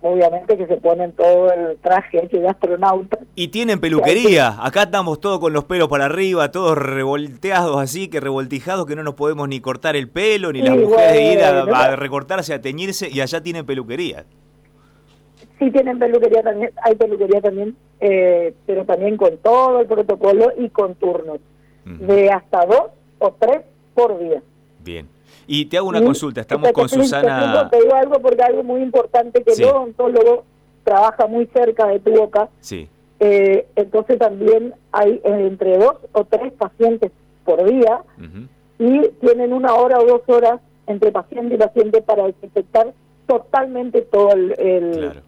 obviamente 0.00 0.56
que 0.56 0.66
se 0.66 0.76
ponen 0.76 1.12
todo 1.12 1.52
el 1.52 1.78
traje 1.78 2.28
de 2.30 2.48
astronauta. 2.48 3.18
Y 3.34 3.48
tienen 3.48 3.80
peluquería, 3.80 4.56
acá 4.60 4.82
estamos 4.82 5.20
todos 5.20 5.38
con 5.38 5.52
los 5.52 5.64
pelos 5.64 5.88
para 5.88 6.06
arriba, 6.06 6.50
todos 6.50 6.76
revolteados 6.76 7.80
así, 7.80 8.08
que 8.08 8.20
revoltijados, 8.20 8.86
que 8.86 8.96
no 8.96 9.02
nos 9.02 9.14
podemos 9.14 9.48
ni 9.48 9.60
cortar 9.60 9.96
el 9.96 10.08
pelo, 10.08 10.52
ni 10.52 10.62
las 10.62 10.76
mujeres 10.76 11.34
ir 11.34 11.42
a, 11.42 11.96
recortarse, 11.96 12.52
a 12.54 12.60
teñirse, 12.60 13.08
y 13.10 13.20
allá 13.20 13.42
tienen 13.42 13.64
peluquería. 13.64 14.24
Sí 15.58 15.70
tienen 15.70 15.98
peluquería 15.98 16.42
también, 16.42 16.72
hay 16.82 16.96
peluquería 16.96 17.40
también, 17.40 17.76
eh, 18.00 18.52
pero 18.66 18.84
también 18.84 19.16
con 19.16 19.36
todo 19.38 19.80
el 19.80 19.86
protocolo 19.86 20.52
y 20.58 20.68
con 20.70 20.96
turnos, 20.96 21.38
de 21.84 22.30
hasta 22.30 22.66
dos 22.66 22.90
o 23.18 23.32
tres 23.38 23.62
por 23.94 24.18
día. 24.18 24.42
Bien. 24.82 25.08
Y 25.46 25.66
te 25.66 25.76
hago 25.76 25.88
una 25.88 26.02
consulta, 26.02 26.40
estamos 26.40 26.72
con 26.72 26.88
Susana... 26.88 27.68
Te 27.70 27.78
digo 27.78 27.94
algo 27.94 28.20
porque 28.20 28.42
algo 28.42 28.62
muy 28.62 28.82
importante, 28.82 29.42
que 29.42 29.52
el 29.52 29.64
odontólogo 29.64 30.44
trabaja 30.84 31.26
muy 31.26 31.46
cerca 31.46 31.86
de 31.86 32.00
tu 32.00 32.12
boca. 32.12 32.48
Sí. 32.60 32.88
Eh, 33.20 33.66
entonces 33.76 34.18
también 34.18 34.74
hay 34.90 35.20
entre 35.24 35.78
dos 35.78 35.96
o 36.12 36.24
tres 36.24 36.52
pacientes 36.52 37.12
por 37.44 37.64
día 37.64 38.02
y 38.78 39.08
tienen 39.20 39.52
una 39.52 39.74
hora 39.74 40.00
o 40.00 40.04
dos 40.06 40.22
horas 40.26 40.60
entre 40.86 41.12
paciente 41.12 41.54
y 41.54 41.58
paciente 41.58 42.02
para 42.02 42.26
desinfectar 42.26 42.92
totalmente 43.26 44.02
todo 44.02 44.32
el, 44.32 44.54
el 44.58 45.22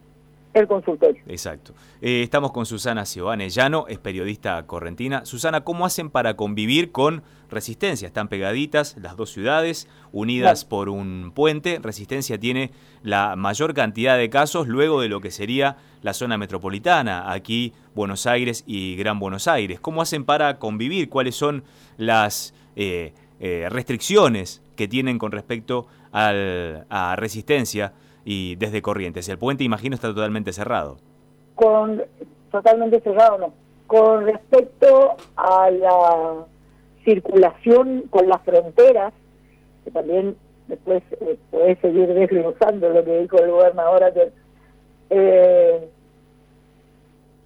consultorio. 0.63 1.21
Exacto. 1.27 1.73
Eh, 2.01 2.21
estamos 2.23 2.51
con 2.53 2.65
Susana 2.65 3.05
Ciobane 3.05 3.49
Llano, 3.49 3.85
es 3.89 3.99
periodista 3.99 4.65
correntina. 4.65 5.25
Susana, 5.25 5.65
¿cómo 5.65 5.85
hacen 5.85 6.09
para 6.09 6.37
convivir 6.37 6.93
con 6.93 7.23
Resistencia? 7.49 8.07
Están 8.07 8.29
pegaditas 8.29 8.95
las 8.97 9.17
dos 9.17 9.31
ciudades, 9.31 9.89
unidas 10.13 10.63
por 10.63 10.87
un 10.87 11.33
puente. 11.35 11.79
Resistencia 11.81 12.39
tiene 12.39 12.71
la 13.03 13.35
mayor 13.35 13.73
cantidad 13.73 14.17
de 14.17 14.29
casos 14.29 14.67
luego 14.69 15.01
de 15.01 15.09
lo 15.09 15.19
que 15.19 15.29
sería 15.29 15.75
la 16.01 16.13
zona 16.13 16.37
metropolitana, 16.37 17.31
aquí 17.31 17.73
Buenos 17.93 18.25
Aires 18.25 18.63
y 18.65 18.95
Gran 18.95 19.19
Buenos 19.19 19.49
Aires. 19.49 19.81
¿Cómo 19.81 20.01
hacen 20.01 20.23
para 20.23 20.57
convivir? 20.57 21.09
¿Cuáles 21.09 21.35
son 21.35 21.65
las 21.97 22.53
eh, 22.77 23.13
eh, 23.41 23.67
restricciones 23.69 24.61
que 24.77 24.87
tienen 24.87 25.17
con 25.19 25.33
respecto 25.33 25.87
al, 26.13 26.85
a 26.89 27.15
Resistencia? 27.17 27.93
Y 28.25 28.55
desde 28.55 28.81
Corrientes. 28.81 29.29
El 29.29 29.37
puente, 29.37 29.63
imagino, 29.63 29.95
está 29.95 30.09
totalmente 30.09 30.51
cerrado. 30.51 30.97
Con 31.53 32.03
totalmente 32.51 32.99
cerrado, 33.01 33.37
no. 33.37 33.53
Con 33.87 34.25
respecto 34.25 35.15
a 35.35 35.69
la 35.69 36.45
circulación 37.05 38.03
con 38.09 38.27
las 38.27 38.41
fronteras, 38.41 39.13
que 39.83 39.91
también 39.91 40.35
después 40.67 41.03
eh, 41.21 41.77
seguir 41.81 42.13
desglosando 42.13 42.89
lo 42.89 43.05
que 43.05 43.19
dijo 43.21 43.37
el 43.37 43.51
gobernador 43.51 44.03
ayer, 44.03 44.33
eh, 45.11 45.87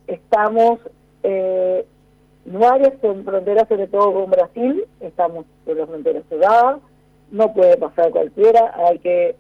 estamos 0.08 0.80
eh, 1.24 1.86
varias 2.46 2.94
fronteras, 3.02 3.68
sobre 3.68 3.88
todo 3.88 4.14
con 4.14 4.32
Brasil, 4.32 4.86
estamos 5.02 5.46
con 5.66 5.78
las 5.78 5.90
fronteras 5.90 6.24
cerradas, 6.30 6.80
no 7.32 7.54
puede 7.54 7.76
pasar 7.76 8.12
cualquiera, 8.12 8.74
hay 8.88 9.00
que 9.00 9.36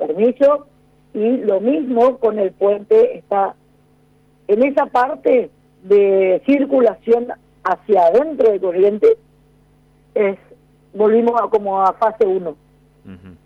permiso 0.00 0.66
y 1.14 1.38
lo 1.38 1.60
mismo 1.60 2.18
con 2.18 2.38
el 2.38 2.52
puente 2.52 3.18
está 3.18 3.54
en 4.48 4.64
esa 4.64 4.86
parte 4.86 5.50
de 5.82 6.42
circulación 6.46 7.28
hacia 7.62 8.06
adentro 8.06 8.50
de 8.50 8.60
Corrientes 8.60 9.16
es 10.14 10.38
volvimos 10.94 11.40
a 11.40 11.48
como 11.48 11.82
a 11.82 11.92
fase 11.94 12.26
1 12.26 12.56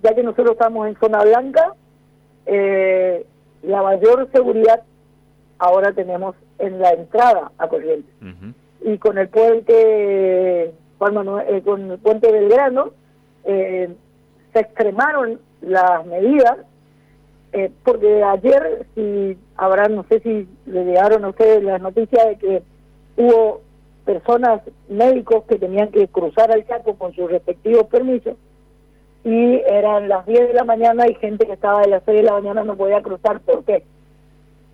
ya 0.03 0.15
que 0.15 0.23
nosotros 0.23 0.53
estamos 0.53 0.87
en 0.89 0.97
zona 0.97 1.23
blanca 1.25 1.75
eh, 2.47 3.27
la 3.63 3.83
mayor 3.83 4.29
seguridad 4.33 4.83
ahora 5.59 5.93
tenemos 5.93 6.37
en 6.59 6.79
la 6.79 6.91
entrada 6.91 7.53
a 7.59 7.69
Corrientes 7.69 8.15
y 8.83 8.99
con 8.99 9.19
el 9.19 9.29
puente 9.29 10.73
Juan 10.99 11.15
eh, 11.49 11.63
con 11.65 11.91
el 11.91 11.99
puente 11.99 12.31
Belgrano 12.31 12.91
eh, 13.45 13.95
se 14.53 14.61
extremaron 14.61 15.41
las 15.67 16.07
medidas, 16.07 16.59
eh, 17.53 17.71
porque 17.85 18.23
ayer, 18.23 18.87
si 18.95 19.39
habrán, 19.57 19.95
no 19.95 20.05
sé 20.09 20.21
si 20.21 20.49
le 20.67 20.85
llegaron 20.85 21.25
a 21.25 21.29
ustedes 21.29 21.63
las 21.63 21.81
noticias 21.81 22.27
de 22.27 22.37
que 22.37 22.63
hubo 23.17 23.61
personas, 24.05 24.61
médicos 24.89 25.45
que 25.45 25.59
tenían 25.59 25.89
que 25.89 26.09
cruzar 26.09 26.51
al 26.53 26.67
Chaco 26.67 26.97
con 26.97 27.15
sus 27.15 27.31
respectivos 27.31 27.87
permisos, 27.87 28.37
y 29.25 29.55
eran 29.67 30.09
las 30.09 30.27
10 30.27 30.49
de 30.49 30.55
la 30.55 30.65
mañana 30.65 31.09
y 31.09 31.15
gente 31.15 31.47
que 31.47 31.55
estaba 31.55 31.81
de 31.81 31.89
las 31.89 32.03
6 32.05 32.19
de 32.19 32.23
la 32.25 32.33
mañana 32.33 32.63
no 32.63 32.77
podía 32.77 33.01
cruzar. 33.01 33.41
¿Por 33.41 33.65
qué? 33.65 33.83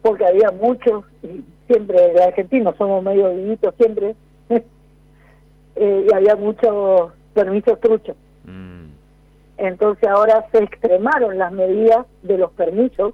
Porque 0.02 0.26
había 0.26 0.50
muchos, 0.50 1.04
y 1.22 1.44
siempre 1.68 2.12
los 2.12 2.22
argentinos 2.22 2.74
somos 2.76 3.02
medio 3.04 3.32
vivitos 3.32 3.74
siempre, 3.76 4.16
eh, 5.76 6.06
y 6.08 6.14
había 6.14 6.34
muchos 6.34 7.12
permisos 7.32 7.78
truchos. 7.80 8.16
Entonces 9.60 10.08
ahora 10.08 10.46
se 10.52 10.64
extremaron 10.64 11.36
las 11.36 11.52
medidas 11.52 12.06
de 12.22 12.38
los 12.38 12.50
permisos 12.52 13.12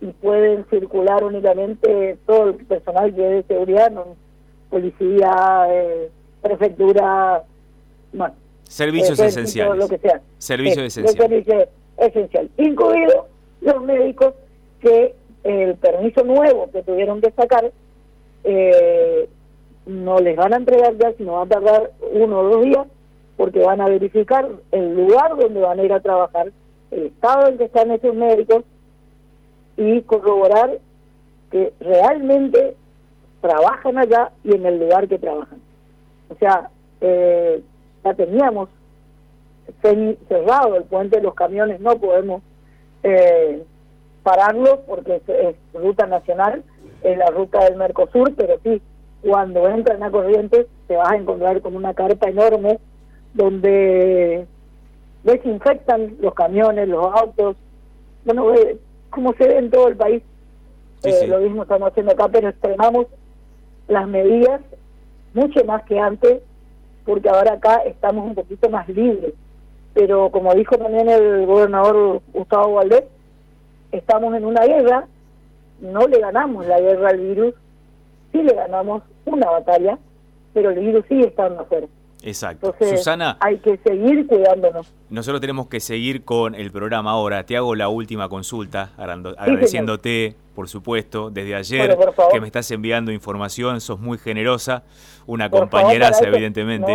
y 0.00 0.06
pueden 0.06 0.64
circular 0.70 1.24
únicamente 1.24 2.16
todo 2.24 2.50
el 2.50 2.54
personal 2.66 3.12
que 3.12 3.24
es 3.26 3.30
de 3.48 3.54
seguridad, 3.54 3.92
policía, 4.70 5.66
eh, 5.70 6.08
prefectura, 6.40 7.42
bueno, 8.12 8.34
Servicios 8.62 9.18
esenciales. 9.18 9.76
Lo 9.76 9.88
que 9.88 9.98
sea. 9.98 10.20
Servicios 10.38 10.84
esenciales. 10.86 11.44
Servicio 11.44 11.68
esencial. 11.98 12.50
Incluidos 12.56 13.26
los 13.60 13.82
médicos 13.82 14.34
que 14.80 15.16
el 15.42 15.74
permiso 15.74 16.22
nuevo 16.22 16.70
que 16.70 16.82
tuvieron 16.84 17.20
que 17.20 17.32
sacar 17.32 17.72
eh, 18.44 19.28
no 19.86 20.20
les 20.20 20.36
van 20.36 20.54
a 20.54 20.58
entregar 20.58 20.96
ya, 20.96 21.12
sino 21.14 21.32
va 21.32 21.42
a 21.42 21.46
tardar 21.46 21.90
uno 22.12 22.38
o 22.38 22.44
dos 22.44 22.64
días 22.64 22.86
porque 23.36 23.60
van 23.60 23.80
a 23.80 23.88
verificar 23.88 24.48
el 24.70 24.94
lugar 24.94 25.36
donde 25.36 25.60
van 25.60 25.78
a 25.78 25.82
ir 25.82 25.92
a 25.92 26.00
trabajar, 26.00 26.52
el 26.90 27.06
estado 27.06 27.48
en 27.48 27.58
que 27.58 27.64
están 27.64 27.90
esos 27.90 28.14
médicos 28.14 28.64
y 29.76 30.02
corroborar 30.02 30.78
que 31.50 31.72
realmente 31.80 32.76
trabajan 33.40 33.98
allá 33.98 34.30
y 34.44 34.54
en 34.54 34.66
el 34.66 34.78
lugar 34.78 35.08
que 35.08 35.18
trabajan. 35.18 35.58
O 36.30 36.34
sea, 36.36 36.70
eh, 37.00 37.62
ya 38.04 38.14
teníamos 38.14 38.68
cerrado 40.28 40.76
el 40.76 40.84
puente 40.84 41.16
de 41.16 41.22
los 41.22 41.34
camiones, 41.34 41.80
no 41.80 41.96
podemos 41.96 42.42
eh, 43.02 43.62
pararlo 44.22 44.80
porque 44.86 45.20
es, 45.26 45.56
ruta 45.74 46.06
nacional, 46.06 46.62
es 47.02 47.18
la 47.18 47.26
ruta 47.26 47.64
del 47.64 47.76
Mercosur, 47.76 48.34
pero 48.34 48.58
sí, 48.62 48.80
cuando 49.22 49.68
entran 49.68 50.02
a 50.02 50.10
Corrientes 50.10 50.66
te 50.86 50.96
vas 50.96 51.10
a 51.10 51.16
encontrar 51.16 51.60
con 51.60 51.76
una 51.76 51.94
carpa 51.94 52.28
enorme 52.28 52.78
donde 53.34 54.46
desinfectan 55.24 56.16
los 56.20 56.34
camiones, 56.34 56.88
los 56.88 57.04
autos, 57.12 57.56
bueno, 58.24 58.46
como 59.10 59.34
se 59.34 59.46
ve 59.46 59.58
en 59.58 59.70
todo 59.70 59.88
el 59.88 59.96
país, 59.96 60.22
eh, 61.02 61.26
lo 61.26 61.38
mismo 61.38 61.62
estamos 61.62 61.90
haciendo 61.90 62.12
acá, 62.12 62.28
pero 62.28 62.48
extremamos 62.48 63.06
las 63.88 64.08
medidas 64.08 64.60
mucho 65.34 65.64
más 65.64 65.82
que 65.84 65.98
antes, 65.98 66.40
porque 67.04 67.28
ahora 67.28 67.54
acá 67.54 67.82
estamos 67.84 68.24
un 68.24 68.34
poquito 68.34 68.70
más 68.70 68.88
libres. 68.88 69.34
Pero 69.92 70.30
como 70.30 70.54
dijo 70.54 70.76
también 70.78 71.08
el 71.08 71.46
gobernador 71.46 72.22
Gustavo 72.32 72.74
Valdés, 72.74 73.04
estamos 73.92 74.34
en 74.34 74.44
una 74.44 74.64
guerra, 74.64 75.06
no 75.80 76.06
le 76.08 76.18
ganamos 76.18 76.66
la 76.66 76.80
guerra 76.80 77.10
al 77.10 77.18
virus, 77.18 77.54
sí 78.32 78.42
le 78.42 78.54
ganamos 78.54 79.02
una 79.26 79.50
batalla, 79.50 79.98
pero 80.52 80.70
el 80.70 80.78
virus 80.78 81.04
sigue 81.08 81.26
estando 81.26 81.62
afuera. 81.62 81.86
Exacto. 82.24 82.74
Susana, 82.80 83.36
hay 83.40 83.58
que 83.58 83.76
seguir 83.78 84.26
cuidándonos. 84.26 84.90
Nosotros 85.10 85.42
tenemos 85.42 85.68
que 85.68 85.78
seguir 85.78 86.24
con 86.24 86.54
el 86.54 86.72
programa 86.72 87.10
ahora. 87.10 87.44
Te 87.44 87.54
hago 87.56 87.74
la 87.74 87.88
última 87.88 88.30
consulta, 88.30 88.92
agradeciéndote, 88.96 90.34
por 90.54 90.68
supuesto, 90.68 91.30
desde 91.30 91.54
ayer 91.54 91.98
que 92.32 92.40
me 92.40 92.46
estás 92.46 92.70
enviando 92.70 93.12
información, 93.12 93.80
sos 93.82 94.00
muy 94.00 94.16
generosa, 94.16 94.84
una 95.26 95.50
compañera 95.50 96.12
evidentemente. 96.22 96.94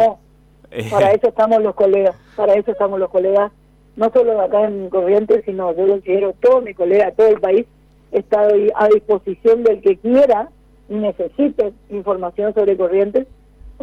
para 0.89 1.11
eso 1.13 1.27
estamos 1.27 1.61
los 1.61 1.75
colegas, 1.75 2.15
para 2.35 2.55
eso 2.55 2.71
estamos 2.71 2.99
los 2.99 3.11
colegas, 3.11 3.51
no 3.97 4.09
solo 4.11 4.41
acá 4.41 4.65
en 4.65 4.89
Corrientes, 4.89 5.43
sino 5.45 5.75
yo 5.75 5.85
lo 5.85 6.01
quiero, 6.01 6.33
todo 6.41 6.61
mi 6.61 6.73
colega, 6.73 7.11
todo 7.11 7.27
el 7.27 7.39
país 7.39 7.67
está 8.11 8.47
a 8.75 8.87
disposición 8.87 9.63
del 9.63 9.81
que 9.81 9.97
quiera 9.97 10.49
y 10.89 10.95
necesite 10.95 11.71
información 11.91 12.55
sobre 12.55 12.75
Corrientes 12.75 13.27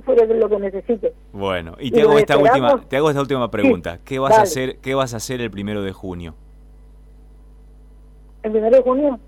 fuera 0.03 0.26
de 0.26 0.35
lo 0.35 0.49
que 0.49 0.59
necesite. 0.59 1.12
Bueno, 1.33 1.75
y 1.79 1.91
te 1.91 2.03
hago 2.03 2.19
esta 2.19 2.37
última, 2.37 2.81
te 2.88 2.97
hago 2.97 3.11
esta 3.11 3.21
última 3.21 3.50
pregunta. 3.50 4.00
¿Qué 4.05 4.19
vas 4.19 4.38
a 4.38 4.43
hacer, 4.43 4.79
qué 4.79 4.95
vas 4.95 5.15
a 5.15 5.19
hacer 5.19 5.41
el 5.41 5.50
primero 5.50 5.83
de 5.83 5.93
junio? 5.93 6.35
¿El 8.43 8.53
primero 8.53 8.76
de 8.76 8.83
junio? 8.83 9.21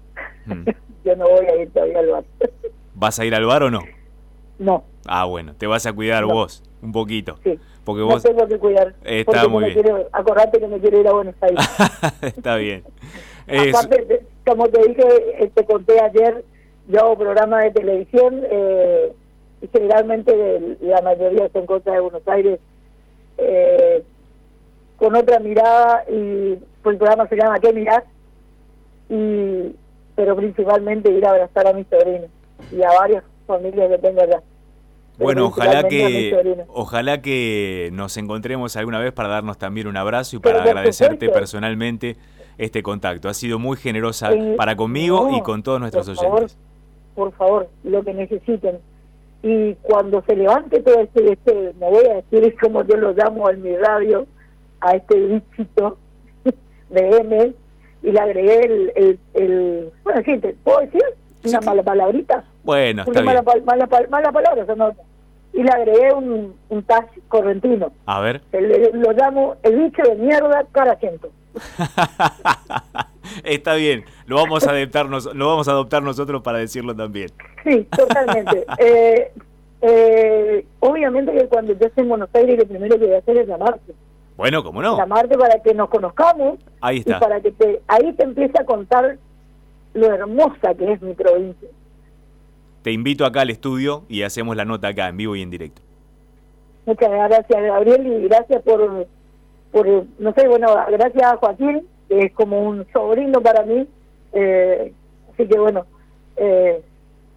Mm. 0.47 0.65
Yo 1.05 1.17
no 1.17 1.29
voy 1.29 1.47
a 1.47 1.57
ir 1.57 1.71
todavía 1.71 1.99
al 2.01 2.07
bar. 2.09 2.25
¿Vas 2.95 3.19
a 3.19 3.25
ir 3.25 3.35
al 3.35 3.45
bar 3.45 3.63
o 3.63 3.71
no? 3.71 3.81
No. 4.59 4.85
Ah, 5.07 5.25
bueno, 5.25 5.55
te 5.55 5.67
vas 5.67 5.87
a 5.87 5.93
cuidar 5.93 6.25
vos 6.25 6.63
un 6.83 6.93
poquito. 6.93 7.39
Sí. 7.45 7.59
Porque 7.85 8.03
vos 8.03 8.23
tengo 8.23 8.47
que 8.47 8.59
cuidar. 8.59 8.95
Está 9.03 9.49
muy 9.49 9.73
bien. 9.73 9.87
acordate 10.13 10.61
que 10.61 10.67
me 10.69 10.79
quiero 10.79 11.01
ir 11.01 11.09
a 11.09 11.13
Buenos 11.13 11.35
Aires. 11.41 11.65
está 12.23 12.57
bien. 12.57 12.85
Aparte, 13.47 14.27
como 14.45 14.69
te 14.69 14.89
dije, 14.89 15.45
eh, 15.45 15.51
te 15.55 15.65
conté 15.65 15.99
ayer, 16.01 16.45
yo 16.89 17.01
hago 17.01 17.17
programa 17.17 17.63
de 17.63 17.71
televisión 17.71 18.43
eh, 18.51 19.13
generalmente 19.73 20.77
la 20.81 21.03
mayoría 21.03 21.49
son 21.53 21.67
cosas 21.67 21.95
de 21.95 22.01
Buenos 22.01 22.27
Aires 22.29 22.61
eh, 23.39 24.03
con 24.97 25.15
otra 25.15 25.39
mirada 25.39 26.05
y 26.09 26.57
pues 26.83 26.95
el 26.95 26.99
programa 26.99 27.29
se 27.29 27.37
llama 27.37 27.59
¿Qué 27.61 27.73
mirar? 27.73 28.05
Y, 29.09 29.75
pero 30.15 30.37
principalmente 30.37 31.11
ir 31.11 31.25
a 31.25 31.31
abrazar 31.31 31.67
a 31.67 31.73
mis 31.73 31.87
sobrinos 31.87 32.31
y 32.73 32.83
a 32.83 32.91
varias 32.99 33.25
familias 33.47 33.89
que 33.89 33.99
tengo 33.99 34.21
allá. 34.21 34.43
Bueno, 35.19 35.47
ojalá 35.47 35.89
que 35.89 36.65
ojalá 36.69 37.21
que 37.23 37.91
nos 37.93 38.17
encontremos 38.17 38.77
alguna 38.77 39.01
vez 39.01 39.13
para 39.13 39.29
darnos 39.29 39.59
también 39.59 39.89
un 39.89 39.97
abrazo 39.97 40.37
y 40.37 40.39
para 40.39 40.63
agradecerte 40.63 41.29
personalmente 41.29 42.17
este 42.57 42.83
contacto. 42.83 43.29
Ha 43.29 43.35
sido 43.35 43.59
muy 43.59 43.77
generosa 43.77 44.31
para 44.57 44.77
conmigo 44.77 45.31
y 45.37 45.41
con 45.43 45.63
todos 45.63 45.81
nuestros 45.81 46.09
oyentes. 46.09 46.57
por 47.17 47.33
favor, 47.33 47.69
lo 47.83 48.05
que 48.05 48.15
necesiten 48.15 48.79
y 49.43 49.75
cuando 49.77 50.23
se 50.23 50.35
levante 50.35 50.81
todo 50.81 51.01
este, 51.01 51.33
este 51.33 51.75
me 51.79 51.89
voy 51.89 52.07
a 52.07 52.15
decir 52.15 52.45
es 52.45 52.59
como 52.59 52.83
yo 52.85 52.97
lo 52.97 53.13
llamo 53.13 53.49
en 53.51 53.63
mi 53.63 53.77
radio 53.77 54.27
a 54.81 54.93
este 54.93 55.15
bichito 55.15 55.99
de 56.91 57.09
M 57.19 57.53
y 58.03 58.11
le 58.11 58.21
agregué 58.21 58.65
el, 58.65 58.93
el, 58.97 59.19
el 59.35 59.91
bueno 60.03 60.23
sí 60.25 60.39
te 60.39 60.55
puedo 60.65 60.81
decir 60.81 61.03
una 61.45 61.61
mala 61.61 61.83
palabrita. 61.83 62.45
Bueno 62.65 63.05
una 63.07 63.23
mala, 63.23 63.43
mala, 63.43 63.89
mala, 64.11 64.33
palabra 64.33 64.95
y 65.53 65.63
le 65.63 65.71
agregué 65.71 66.13
un, 66.13 66.55
un 66.69 66.83
touch 66.83 67.09
correntino. 67.29 67.91
A 68.07 68.21
ver. 68.21 68.43
Lo 68.93 69.13
llamo 69.13 69.57
el 69.63 69.77
bicho 69.77 70.03
de 70.03 70.15
mierda 70.17 70.65
caracento 70.73 71.31
Está 73.45 73.75
bien, 73.75 74.05
lo 74.27 74.37
vamos 74.37 74.67
a 74.67 74.71
adaptarnos, 74.71 75.35
lo 75.35 75.49
vamos 75.49 75.69
a 75.69 75.73
adoptar 75.73 76.03
nosotros 76.03 76.43
para 76.43 76.59
decirlo 76.59 76.95
también. 76.95 77.31
Sí, 77.65 77.87
totalmente. 77.97 78.65
eh, 78.79 79.33
eh, 79.81 80.67
obviamente 80.81 81.33
que 81.33 81.47
cuando 81.47 81.73
yo 81.79 81.87
esté 81.87 82.01
en 82.01 82.09
Buenos 82.09 82.29
Aires 82.35 82.59
lo 82.59 82.67
primero 82.67 82.99
que 82.99 83.07
voy 83.07 83.15
a 83.15 83.19
hacer 83.19 83.39
es 83.39 83.49
llamarte. 83.49 83.95
Bueno, 84.37 84.63
¿cómo 84.63 84.83
no? 84.83 84.97
Llamarte 84.97 85.37
para 85.37 85.61
que 85.61 85.75
nos 85.75 85.89
conozcamos. 85.89 86.59
Ahí 86.81 86.99
está. 86.99 87.17
Y 87.17 87.21
para 87.21 87.41
que 87.41 87.51
te, 87.53 87.81
ahí 87.89 88.13
te 88.13 88.23
empiece 88.23 88.61
a 88.61 88.65
contar 88.65 89.19
lo 89.95 90.07
hermosa 90.07 90.75
que 90.75 90.93
es 90.93 91.03
mi 91.03 91.15
provincia. 91.15 91.69
Te 92.83 92.93
invito 92.93 93.27
acá 93.27 93.41
al 93.41 93.51
estudio 93.51 94.05
y 94.09 94.23
hacemos 94.23 94.57
la 94.57 94.65
nota 94.65 94.89
acá 94.89 95.09
en 95.09 95.17
vivo 95.17 95.35
y 95.35 95.43
en 95.43 95.51
directo. 95.51 95.83
Muchas 96.87 97.11
gracias, 97.11 97.63
Gabriel, 97.63 98.07
y 98.07 98.29
gracias 98.29 98.63
por, 98.63 99.07
por 99.73 99.87
no 100.19 100.33
sé, 100.33 100.49
bueno, 100.49 100.75
gracias 100.91 101.23
a 101.23 101.37
Joaquín 101.37 101.87
es 102.09 102.33
como 102.33 102.63
un 102.63 102.87
sobrino 102.93 103.41
para 103.41 103.65
mí. 103.65 103.87
Eh, 104.33 104.93
así 105.33 105.47
que 105.47 105.59
bueno, 105.59 105.87
eh, 106.37 106.83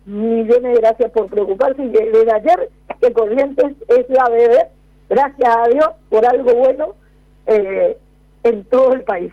millones 0.06 0.74
de 0.74 0.82
gracias 0.82 1.12
por 1.12 1.28
preocuparse. 1.28 1.84
Y 1.84 1.90
desde 1.90 2.32
ayer 2.32 2.70
que 3.00 3.14
Corrientes 3.14 3.74
es 3.88 4.10
la 4.10 4.30
bebé, 4.30 4.68
gracias 5.10 5.56
a 5.56 5.68
Dios 5.68 5.88
por 6.10 6.26
algo 6.26 6.54
bueno 6.54 6.96
eh, 7.48 7.98
en 8.44 8.64
todo 8.66 8.94
el 8.94 9.04
país. 9.04 9.32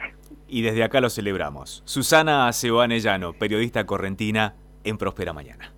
Y 0.48 0.62
desde 0.62 0.82
acá 0.82 1.00
lo 1.00 1.10
celebramos. 1.10 1.82
Susana 1.84 2.50
Sebanellano, 2.52 3.34
periodista 3.34 3.84
correntina 3.84 4.54
en 4.84 4.96
Próspera 4.96 5.32
Mañana. 5.32 5.72